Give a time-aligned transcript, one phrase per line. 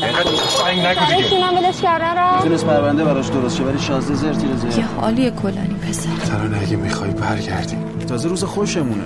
[0.00, 4.46] برای من ولش کردن را می‌تونست پرونده براش درست شه ولی شازده زرتی
[4.78, 6.08] یه حالی کلانی پسر.
[6.28, 7.76] ترانه اگه می‌خوای برگردی
[8.08, 9.04] تازه روز خوشمونه.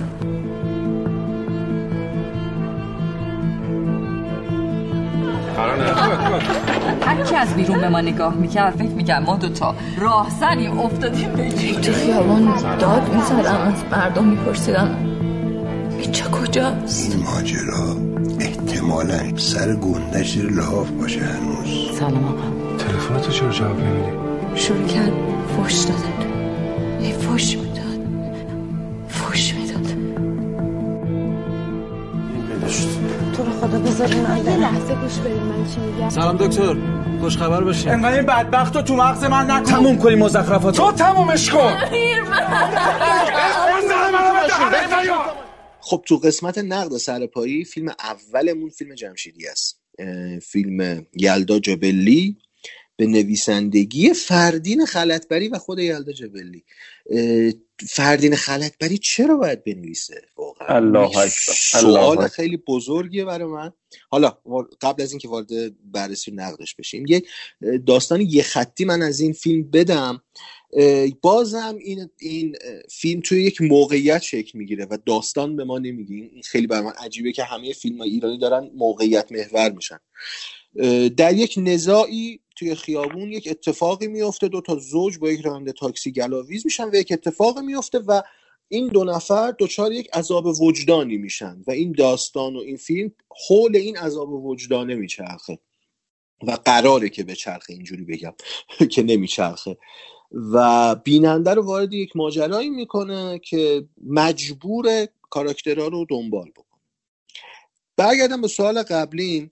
[7.05, 11.49] هر کی از بیرون به ما نگاه می‌کرد فکر می‌کرد ما دوتا راهزنیم افتادیم به
[11.81, 15.12] تو خیابان داد می‌زدم از مردم میپرسیدم
[16.03, 17.95] اینجا کجاست؟ این ماجرا
[18.39, 21.97] احتمالا سر گندش لحاف باشه هنوز.
[21.99, 22.77] سلام آقا.
[22.77, 24.11] تلفن تو چرا جواب نمیدی؟
[24.55, 25.11] شروع کرد.
[25.57, 26.27] فش دادن
[26.99, 27.83] ای فش می‌داد.
[29.09, 29.87] فش می‌داد.
[33.37, 36.75] تو رو خدا بذاری من یه لحظه گوش بدید من چی میگم؟ سلام دکتر.
[37.21, 39.63] خوش خبر باشین انقدر این بدبخت رو تو مغز من نکن.
[39.63, 41.73] تموم کنی مزخرفات تو تمومش کن.
[45.85, 49.79] خب تو قسمت نقد سرپایی فیلم اولمون فیلم جمشیدی است.
[50.41, 52.37] فیلم یلدا جبلی
[52.95, 56.63] به نویسندگی فردین خلطبری و خود یلدا جبلی.
[57.89, 62.27] فردین خلطبری چرا باید بنویسه؟ واقعا الله سوال.
[62.27, 63.71] خیلی بزرگیه برای من.
[64.09, 64.37] حالا
[64.81, 65.47] قبل از اینکه وارد
[65.91, 67.27] بررسی نقدش بشیم یک
[67.61, 70.21] اه، داستان یه خطی من از این فیلم بدم.
[71.21, 72.55] بازم این این
[72.89, 76.15] فیلم توی یک موقعیت شکل می‌گیره و داستان به ما نمیگه.
[76.15, 79.99] این خیلی بر من عجیبه که همه فیلم های ایرانی دارن موقعیت محور میشن.
[81.17, 86.11] در یک نزاعی توی خیابون یک اتفاقی میفته دو تا زوج با یک راننده تاکسی
[86.11, 88.21] گلاویز میشن و یک اتفاقی میفته و
[88.67, 93.11] این دو نفر دچار یک عذاب وجدانی میشن و این داستان و این فیلم
[93.47, 95.59] حول این عذاب وجدانه میچرخه
[96.47, 98.33] و قراره که به چرخه اینجوری بگم
[98.93, 99.77] که نمیچرخه.
[100.33, 106.81] و بیننده رو وارد یک ماجرایی می‌کنه که مجبور کاراکترها رو دنبال بکنه.
[107.97, 109.51] برگردم به سوال قبلیم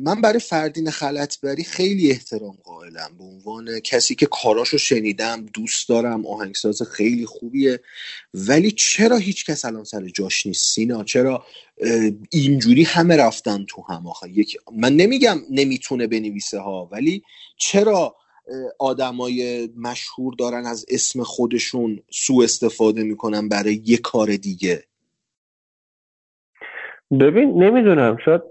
[0.00, 6.26] من برای فردین خلطبری خیلی احترام قائلم به عنوان کسی که کاراشو شنیدم دوست دارم
[6.26, 7.80] آهنگساز خیلی خوبیه.
[8.34, 11.44] ولی چرا هیچ کس الان سر جاش نیست؟ سینا چرا
[12.30, 17.22] اینجوری همه رفتن تو هم آخه؟ یک من نمیگم نمی‌تونه بنویسه ها ولی
[17.56, 18.16] چرا
[18.78, 24.84] آدمای مشهور دارن از اسم خودشون سوء استفاده می‌کنن برای یه کار دیگه.
[27.20, 28.16] ببین نمی‌دونم.
[28.24, 28.42] شاید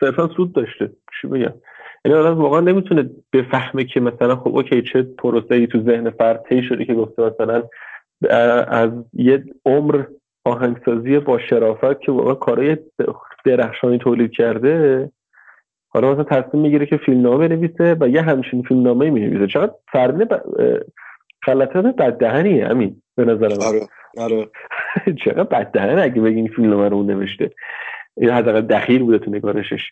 [0.00, 0.92] صرفا سود داشته.
[1.20, 1.54] چی بگم؟
[2.04, 6.44] یعنی آدم واقعا نمی‌تونه بفهمه که مثلا خب اوکی چه پروسه ای تو ذهن فرد
[6.48, 7.68] طی شده که گفته مثلا
[8.68, 10.04] از یه عمر
[10.44, 12.76] آهنگسازی با شرافت که واقعا کارهای
[13.44, 15.10] درخشانی تولید کرده
[15.88, 19.52] حالا مثلا تصمیم می‌گیره که فیلمنامه بنویسه و یه همچین فیلمنامه می‌نویسه.
[19.52, 20.40] چقدر فردین ب...
[21.46, 23.66] غلطات بددهنیه همین به نظر من.
[23.66, 23.88] آره
[24.18, 24.50] آره.
[25.24, 27.50] چقدر بددهن اگه بگی این فیلمنامه رو اون نوشته.
[28.16, 29.82] این حداقل دخیل بوده تو نگارشش.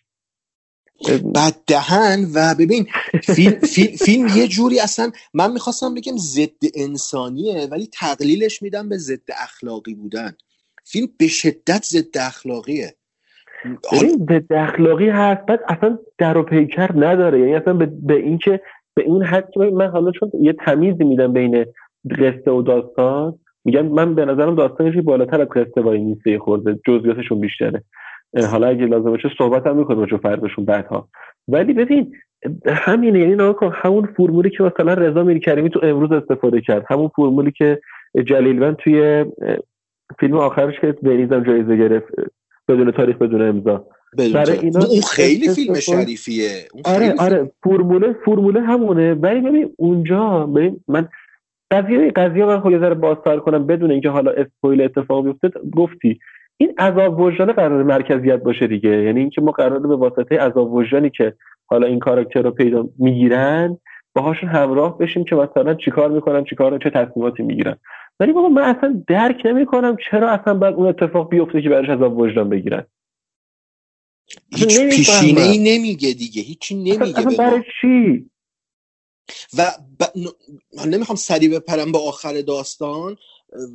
[1.35, 2.87] بد دهن و ببین
[3.23, 8.97] فیلم, فیلم, فیلم یه جوری اصلا من می‌خواستم بگم ضد انسانیه ولی تقلیلش میدم به
[8.97, 10.37] ضد اخلاقی بودن.
[10.85, 12.95] فیلم به شدت ضد اخلاقیه.
[13.65, 17.39] ببین ضد اخلاقی هست بعد اصلا در و پیکر نداره.
[17.39, 18.61] یعنی اصلا به, به این که
[18.95, 21.65] به این حد که من حالا چون یه تمیزی میدم بین
[22.19, 26.79] قصه و داستان میگم من به نظرم داستانش بالاتر از قصه وای میسه خورده.
[26.85, 27.83] جزئیاتشون بیشتره.
[28.51, 31.07] حالا اگه لازم باشه صحبت هم می‌کنیم چون فردشون بعدها.
[31.47, 32.11] ولی ببین
[32.67, 33.19] همینه.
[33.19, 37.79] یعنی نگاه همون فرمولی که مثلا رضا میرکریمی تو امروز استفاده کرد همون فرمولی که
[38.25, 39.25] جلیلوند توی
[40.19, 42.13] فیلم آخرش که بنیزم جایزه گرفت
[42.67, 43.85] بدون تاریخ بدون امضا.
[44.33, 46.49] برای اینا اون خیلی فیلم شریفیه.
[46.73, 47.51] اون آره خیلی آره.
[47.63, 49.13] فرموله فرموله همونه.
[49.13, 51.07] ولی ببین اونجا ببین من
[51.71, 55.51] قضیه قضیه من خود ذره بازتر کنم بدون اینکه حالا اسپویل اتفاق بیفته.
[55.75, 56.19] گفتی
[56.57, 59.03] این عذاب وجدان قرار مرکزیت باشه دیگه.
[59.03, 61.33] یعنی اینکه ما قرار به واسطه عذاب وجدانی که
[61.65, 63.77] حالا این کاراکتر رو پیدا می‌گیرن
[64.15, 67.75] باهاشون همراه بشیم که مثلا چیکار می‌کنن چیکار چه تصمیماتی می‌گیرن.
[68.19, 72.17] ولی بابا من اصلا درک نمی‌کنم چرا اصلا بعد اون اتفاق بیفته که براش عذاب
[72.17, 72.85] وجدان بگیرن.
[74.55, 78.29] هیچ پیشینه ای نمیگه دیگه هیچی نمیگه اصلا برای چی؟
[79.57, 80.03] و ب...
[80.87, 83.17] نمی‌خوام سریع بپرم به آخر داستان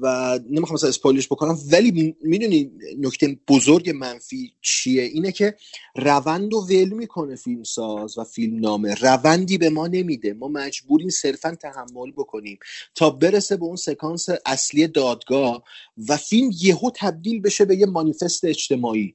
[0.02, 5.56] و نمی‌خوام مثلا اسپویلش بکنم ولی می‌دونی نکته بزرگ منفی چیه؟ اینه که
[5.96, 10.32] روند و ول می‌کنه فیلمساز و فیلم نامه روندی به ما نمیده.
[10.32, 12.58] ما مجبوریم صرفا تحمل بکنیم
[12.94, 15.62] تا برسه به اون سکانس اصلی دادگاه
[16.08, 19.14] و فیلم یهو تبدیل بشه به یه مانیفست اجتماعی.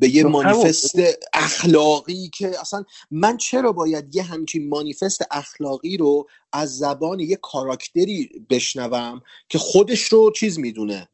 [0.00, 0.28] به یه خب.
[0.28, 0.94] مانیفست
[1.34, 8.30] اخلاقی که اصلا من چرا باید یه همچین مانیفست اخلاقی رو از زبان یه کاراکتری
[8.50, 11.08] بشنوم که خودش رو چیز می‌دونه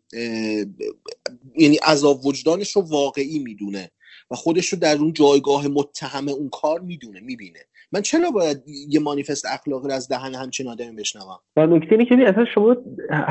[1.58, 3.90] یعنی عذاب وجدانش رو واقعی می‌دونه
[4.30, 7.60] و خودش رو در اون جایگاه متهم اون کار می‌دونه می‌بینه
[7.92, 8.56] من چرا باید
[8.88, 12.76] یه مانیفست اخلاقی رو از دهن همچین آدمی بشنوم؟ و نکته اینه که اصلا شما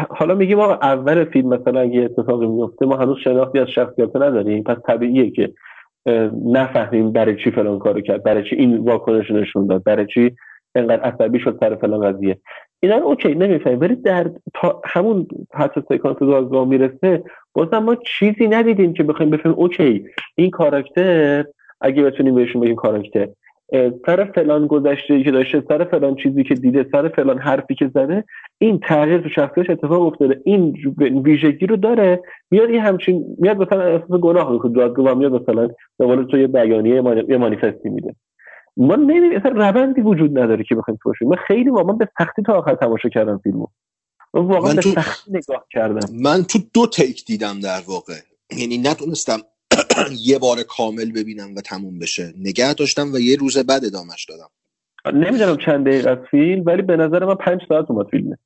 [0.09, 4.63] حالا میگیم آقا اول فیلم مثلا اگه اتفاقی میفته ما هنوز شناختی از شخصیت نداریم.
[4.63, 5.53] پس طبیعیه که
[6.45, 10.35] نفهمیم برای چی فلان کارو کرد برای چی این واکنش نشون داد برای چی
[10.75, 12.39] انقدر عصبی شد سر فلان قضیه.
[12.79, 13.79] اینا اوکی نمی‌فهمیم.
[13.79, 17.23] ولی در تا همون حتی سکانس دادگاه می‌رسه
[17.53, 20.05] بازم ما چیزی ندیدیم که بخوایم بفهمیم اوکی
[20.35, 21.45] این کاراکتر
[21.81, 23.27] اگه بتونیم بهشون بگیم کاراکتر
[24.05, 28.23] سر فلان گذشته که داشته سر فلان چیزی که دیده سر فلان حرفی که زده
[28.57, 30.41] این تغییر تو شخصیتش اتفاق افتاده.
[30.45, 30.77] این
[31.25, 32.21] ویژگی رو داره.
[32.51, 34.73] میاد این همچین میاد مثلا احساس گناه می‌کنه.
[34.73, 35.67] دادگاه و میاد مثلا
[35.97, 38.15] به قول تو یه بیانیه یه مانی- یه مانیفستی میده.
[38.77, 42.53] ما نمی‌دونیم اصلا روندی وجود نداره که بخوایم توش من خیلی واقعا به سختی تا
[42.53, 43.67] آخر تماشا کردم فیلمو.
[44.33, 46.09] من واقعا من به تو- سختی نگاه کردم.
[46.21, 48.13] من تو دو تیک دیدم در واقع.
[48.59, 49.37] یعنی نتونستم
[50.11, 52.33] یه بار کامل ببینم و تموم بشه.
[52.37, 54.49] نگه داشتم و یه روز بعد ادامش دادم.
[55.13, 58.37] نمی‌دونم چند دقیقه از فیلم ولی به نظر من پنج ساعت اومد فیلمه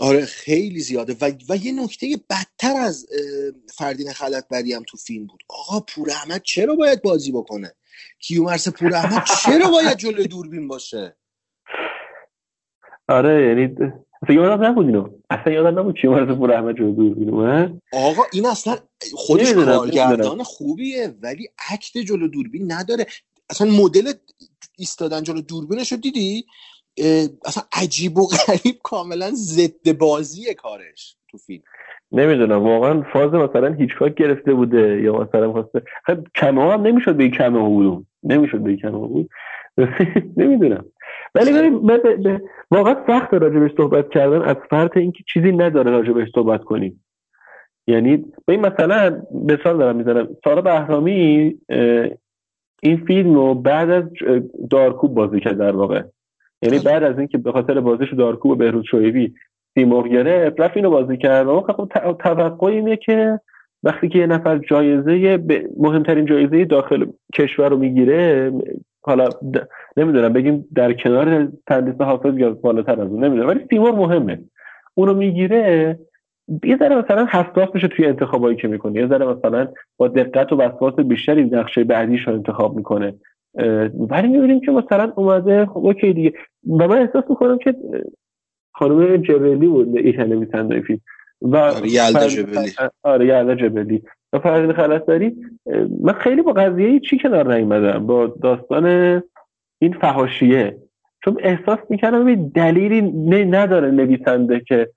[0.00, 1.16] آره خیلی زیاده.
[1.20, 3.06] و, و یه نکته بدتر از
[3.74, 5.42] فردین خلطبری هم تو فیلم بود.
[5.48, 7.72] آقا پور احمد چرا باید بازی بکنه؟
[8.18, 11.16] کیومرس پور احمد چرا باید جلو دوربین باشه؟
[13.08, 13.76] آره یعنی
[14.22, 15.08] اصلا یادم نبود اینو.
[15.30, 18.76] اصلا یادم نبود چی مرز پور احمد جو دوربین اومد آقا این اصلا
[19.14, 20.42] خودش کارگردان.
[20.42, 23.06] خوبیه ولی اکت جلو دوربین نداره.
[23.50, 24.12] اصلا مدل
[24.78, 26.44] ایستادن جلو دوربینش رو دیدی
[27.44, 31.62] اصلا عجیب و غریب کاملا ضد بازی کارش تو فیلم.
[32.12, 37.22] نمی‌دونم واقعا فاز مثلا هیچکاک گرفته بوده یا مثلا خواسته خب کمه هم نمی‌شد به
[37.22, 39.30] این کمه بود نمی‌شد به کمه بود.
[40.36, 40.84] نمی‌دونم.
[41.34, 44.42] ولی به- به- واقعا سخت راجبش صحبت کردن.
[44.42, 47.04] از فرط اینکه چیزی نداره راجبش صحبت کنیم.
[47.86, 50.28] یعنی به این مثلا مثال دارم می‌زنم.
[50.44, 51.54] سارا بهرامی
[52.82, 54.04] این فیلم رو بعد از
[54.70, 56.02] دارکوب بازی کرد در واقع.
[56.62, 59.34] یعنی بعد از اینکه به خاطر بازیش دارکوب و بهروز شویبی
[59.74, 61.46] سیمرغ گرفت رفت اینو بازی کرد.
[61.46, 61.88] و خب
[62.24, 63.40] توقع اینه که
[63.82, 65.38] وقتی که یه نفر جایزه
[65.78, 68.52] مهمترین جایزه داخل کشور رو می‌گیره
[69.02, 69.66] حالا د-
[69.96, 73.48] نمی‌دونم بگیم در کنار تندیس حافظ یا بالاتر از اون نمی‌دونم.
[73.48, 74.38] ولی سیمرغ مهمه.
[74.94, 75.98] اونو می‌گیره
[76.64, 79.00] یه ذره مثلا حساس میشه توی انتخابایی که می‌کنه.
[79.00, 83.14] یه ذره مثلا با دقت و وسواس بیشتری نقشه بعدیش رو انتخاب می‌کنه.
[84.10, 86.32] ولی می‌بینیم که مثلا اومده خب اوکی دیگه.
[86.68, 87.74] و من احساس می‌کنم که
[88.74, 91.00] خانم جبلی بود یکی از نویسنده‌های فیلم.
[91.42, 92.72] و آره، یلدا جبلی.
[93.02, 94.02] آره یلدا جبلی.
[94.32, 95.36] و فرزین خلصداری
[96.00, 98.86] من خیلی با قضیه چی کنار نیومدم؟ با داستان
[99.82, 100.78] این فهاشیه
[101.24, 104.90] چون احساس می‌کردم این دلیلی نه- نداره نویسنده که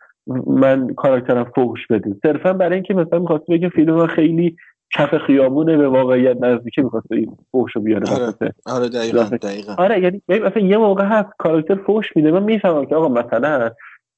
[0.48, 4.56] من کاراکترم فوش بدیم صرفا برای اینکه مثلا می‌خواست بگه فیلم من خیلی
[4.98, 8.54] کف خیابونه به واقعیت نزدیکه می‌خواست این فوش رو بیاره آره.
[8.66, 9.74] آره دقیقا دقیقا.
[9.78, 12.32] آره یعنی مثلا یه موقع هست کاراکتر فوش میده.
[12.32, 13.70] من می‌فهمم که آقا مثلا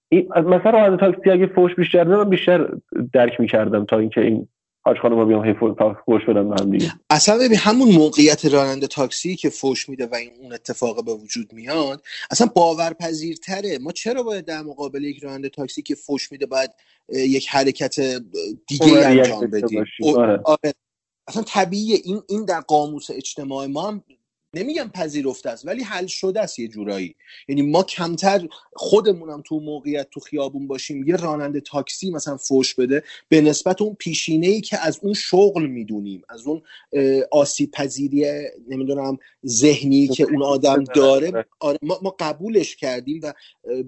[0.10, 2.68] این مثلا راننده تاکسی اگه فوش بیشتر بده من بیشتر
[3.14, 4.48] درک می‌کردم تا اینکه این
[4.86, 5.54] حاج خانم بیام هی
[6.06, 6.92] فوش بدم به هم دیگه.
[7.10, 11.54] اصلا ببین همون موقعیت راننده تاکسی که فوش میده و این اون اتفاق به وجود
[11.54, 13.78] میاد اصلا باورپذیرتره.
[13.78, 16.72] ما چرا باید در مقابل یک راننده تاکسی که فوش میده باید
[17.10, 18.00] یک حرکت
[18.68, 19.86] دیگه انجام بدیم؟
[20.18, 20.42] آره.
[20.46, 20.74] آره.
[21.28, 22.00] اصلا طبیعیه.
[22.04, 24.04] این این در قاموس اجتماع ما هم
[24.56, 27.16] نمیگم پذیرفته است ولی حل شده است یه جورایی.
[27.48, 33.04] یعنی ما کمتر خودمونم تو موقعیت تو خیابون باشیم یه راننده تاکسی مثلا فوش بده
[33.30, 36.62] به نسبت اون پیشینه ای که از اون شغل می‌دونیم از اون
[37.32, 38.26] آسیب پذیری
[38.70, 43.34] نمی‌دونم ذهنی که اون آدم داره آره ما, ما قبولش کردیم و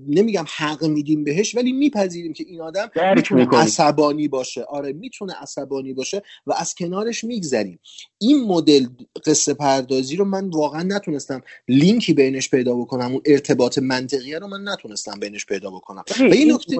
[0.08, 3.48] نمیگم حق میدیم بهش ولی میپذیریم که این آدم می‌تونه.
[3.58, 4.64] عصبانی باشه.
[4.64, 7.80] آره می‌تونه عصبانی باشه و از کنارش میگذریم.
[8.18, 8.88] این مدل
[9.26, 13.12] قصه پردازی رو من واقعا نتونستم لینکی بینش پیدا بکنم.
[13.12, 16.04] اون ارتباط منطقی رو من نتونستم بینش پیدا بکنم.
[16.20, 16.76] و این نکته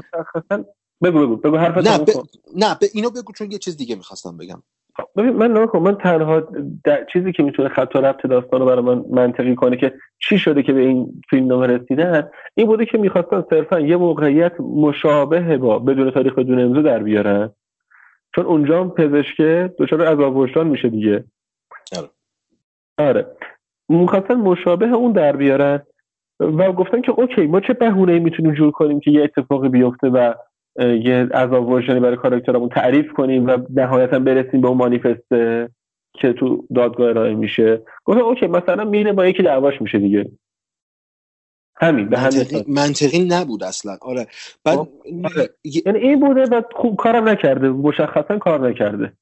[1.04, 2.10] بگو بگو بگو حرف نه ب...
[2.56, 2.84] نه ب...
[2.94, 4.64] اینو بگو چون یه چیز دیگه می‌خواستم بگم.
[5.16, 6.40] ببین من نگاه کن من تنها
[6.84, 10.40] در چیزی که می‌تونه خط و ربط داستان رو برای من منطقی کنه که چی
[10.40, 15.58] شده که به این فیلم نامه رسیدن این بوده که می‌خواستن صرفا یه موقعیت مشابه
[15.58, 17.50] با بدون تاریخ بدون امضا در بیارن.
[18.36, 21.24] چون اونجا هم پزشکه دچار عذاب وجدان میشه دیگه.
[21.98, 22.10] آره.
[22.98, 23.26] آره.
[23.90, 25.82] می‌خواستن مشابه اون در بیارن
[26.40, 30.34] و گفتن که اوکی ما چه بهونه می‌تونیم جور کنیم که یه اتفاقی بیفته و
[30.80, 35.30] یه عذاب وجدانی برای کاراکترمون تعریف کنیم و نهایتا برسیم به اون مانیفست
[36.14, 37.82] که تو دادگاه ارائه میشه.
[38.06, 40.32] گفتم اوکی مثلا میره با یکی دعواش میشه دیگه.
[41.76, 43.98] همین به همین منطقی, منطقی نبود اصلا.
[44.02, 44.28] آره.
[44.64, 44.88] بعد خب،
[45.24, 45.50] آره.
[45.64, 47.70] یعنی این بوده و خوب کارم نکرده.
[47.70, 49.14] مشخصا کار نکرده.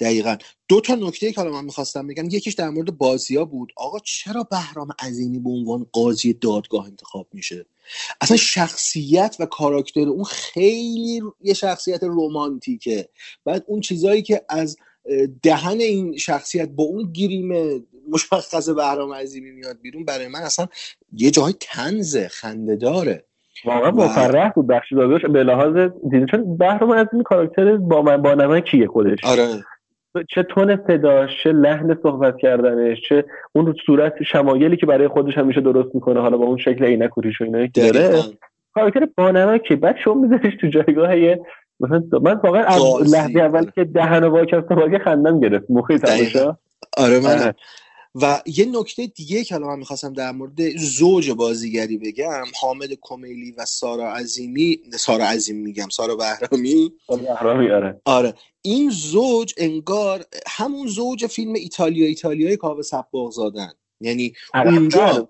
[0.00, 0.36] دقیقا.
[0.68, 3.72] دو تا نکته که حالا من می‌خواستم بگم یکیش در مورد بازیا بود.
[3.76, 7.66] آقا چرا بهرام عظیمی به عنوان قاضی دادگاه انتخاب میشه؟
[8.20, 13.08] اصلا شخصیت و کاراکتر اون خیلی یه شخصیت رومانتیکه
[13.44, 14.76] بعد اون چیزایی که از
[15.42, 20.68] دهن این شخصیت با اون گریم مشخص بهرام عظیمی میاد بیرون برای من اصلا
[21.12, 23.24] یه جای تنزه خنده داره
[23.64, 25.24] واقعا مفرح بود بخش داداش.
[25.24, 29.46] به لحاظ دیدی چون بهرام عظیمی کاراکتر با من با نمک کیه خودش؟ آره.
[30.28, 35.60] چه تون صداش چه لحن صحبت کردنش چه اون صورت شمایلی که برای خودش همیشه
[35.60, 38.22] درست می‌کنه حالا با اون شکل عینک و اینا داره.
[38.74, 41.40] کاراکتر بانمکی بعد شما میذاریش تو جایگاه یه
[41.80, 46.56] مثلا من واقعا از لحظه اول که دهن و واکست واقعا خندم گرفت موقع تماشا.
[46.96, 47.52] آره من
[48.14, 53.52] و یه نکته دیگه که حالا من می‌خواستم در مورد زوج بازیگری بگم حامد کمیلی
[53.58, 56.92] و سارا عظیمی سارا عظیم میگم سارا بهرامی.
[57.08, 58.00] بهرامی آره.
[58.04, 58.34] آره.
[58.62, 63.72] این زوج انگار همون زوج فیلم ایتالیا ایتالیای کاوه سباق زادن.
[64.00, 65.28] یعنی اونجا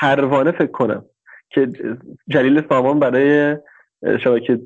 [0.00, 1.04] پروانه فکر کنم
[1.50, 1.68] که
[2.28, 3.56] جلیل سامان برای
[4.24, 4.60] شبکه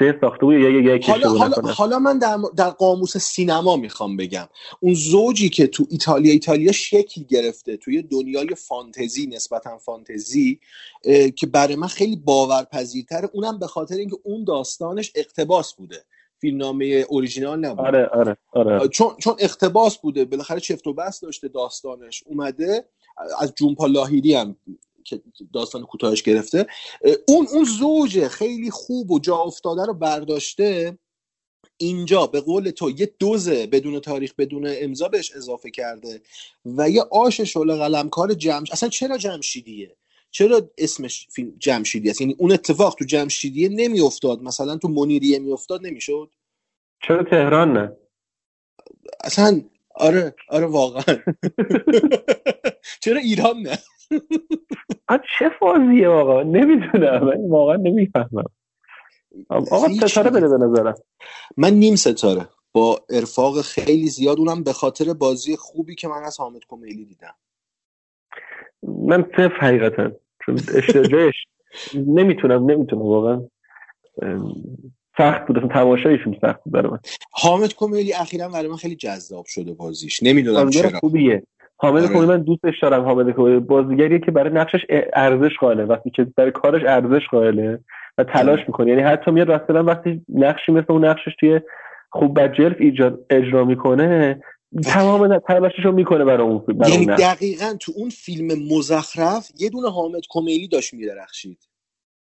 [0.00, 4.48] سه ساخته بود یا یک حالا, حالا, حالا من در, در قاموس سینما می‌خوام بگم.
[4.80, 10.60] اون زوجی که تو ایتالیا ایتالیا شکل گرفته توی دنیای فانتزی نسبتا فانتزی
[11.36, 13.30] که برای من خیلی باورپذیرتره.
[13.32, 16.04] اونم به خاطر اینکه اون داستانش اقتباس بوده.
[16.40, 17.88] فیلمنامه اوریجینال نبوده.
[17.88, 18.88] آره آره آره.
[18.88, 20.24] چون چون اقتباس بوده.
[20.24, 22.84] بالاخره چفت و بس داشته داستانش اومده.
[23.38, 24.56] از جونپا لاهیری هم
[25.52, 26.66] داستان کوتاهش گرفته.
[27.28, 30.98] اون اون زوج خیلی خوب و جا افتاده رو برداشته
[31.76, 36.20] اینجا به قول تو یه دوزه بدون تاریخ بدون امضا بهش اضافه کرده
[36.64, 39.96] و یه آش شله قلمکار جمش اصلا چرا جمشیدیه؟
[40.30, 44.42] چرا اسمش فیلم جمشیدی است؟ یعنی اون اتفاق تو جمشیدیه نمیافتاد.
[44.42, 46.30] مثلا تو منیریه میافتاد نمی‌شد؟
[47.02, 47.96] چرا تهران نه؟
[49.24, 49.62] اصلا
[49.94, 51.16] آره آره واقعا.
[53.02, 53.78] چرا ایران نه؟
[55.38, 58.44] چه فازیه آقا؟ نمی‌دونم من واقعا نمی‌فهمم.
[59.48, 60.94] آقا ستاره بده به نظرم.
[61.56, 62.48] من نیم ستاره.
[62.72, 67.34] با ارفاق خیلی زیاد اونم به خاطر بازی خوبی که من از حامد کمیلی دیدم.
[68.82, 70.10] من صفر حقیقتا.
[70.44, 70.60] چون
[71.94, 73.42] نمی‌تونم نمی‌تونم واقعا.
[75.18, 76.98] سخت بود تماشای فیلم سخت بود برای من.
[77.30, 80.22] حامد کمیلی اخیرا برای من خیلی جذاب شده بازیش.
[80.22, 80.98] نمی‌دونم چرا.
[80.98, 81.42] خوبیه.
[81.82, 82.26] حامد آره.
[82.26, 85.84] من دوستش دارم حامد کمیلی بازیگریه که برای نقشش ارزش قائله.
[85.84, 87.78] وقتی که برای کارش ارزش قائله
[88.18, 88.60] و تلاش.
[88.66, 88.90] می‌کنه.
[88.90, 91.60] یعنی حتی میاد مثلا وقتی نقشی مثل اون نقشش توی
[92.10, 94.40] خوب بد ایجاد اجرا می‌کنه
[94.84, 98.46] تمام تلاشش رو می‌کنه برای اون فیلم یعنی دقیقا تو اون فیلم
[98.76, 101.58] مزخرف یه دونه حامد کمیلی داشت میدرخشید.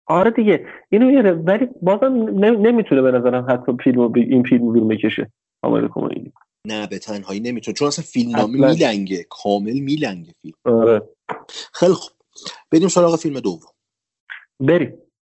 [0.05, 0.65] آره دیگه.
[0.89, 5.31] اینو میاره ولی بازم نمی‌تونه به نظرم حتی فیلم این فیلم رو بکشه
[5.63, 6.31] حامد کمیلی.
[6.65, 7.75] نه به تنهایی نمی‌تونه.
[7.75, 10.55] چون اصلا فیلم نامی میلنگه کامل میلنگه فیلم.
[10.65, 11.01] آره.
[11.73, 12.11] خیلی خوب.
[12.71, 13.59] بریم سراغ فیلم دوم.
[14.59, 14.97] بریم.